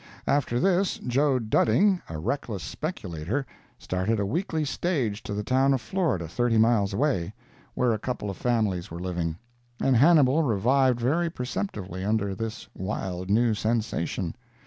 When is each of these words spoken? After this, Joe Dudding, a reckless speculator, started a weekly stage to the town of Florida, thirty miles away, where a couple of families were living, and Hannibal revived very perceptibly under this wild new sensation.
After 0.25 0.59
this, 0.59 0.97
Joe 1.05 1.37
Dudding, 1.37 2.01
a 2.09 2.17
reckless 2.17 2.63
speculator, 2.63 3.45
started 3.77 4.19
a 4.19 4.25
weekly 4.25 4.65
stage 4.65 5.21
to 5.21 5.35
the 5.35 5.43
town 5.43 5.75
of 5.75 5.79
Florida, 5.79 6.27
thirty 6.27 6.57
miles 6.57 6.91
away, 6.91 7.33
where 7.75 7.93
a 7.93 7.99
couple 7.99 8.27
of 8.27 8.35
families 8.35 8.89
were 8.89 8.99
living, 8.99 9.37
and 9.79 9.95
Hannibal 9.95 10.41
revived 10.41 10.99
very 10.99 11.29
perceptibly 11.29 12.03
under 12.03 12.33
this 12.33 12.67
wild 12.75 13.29
new 13.29 13.53
sensation. 13.53 14.33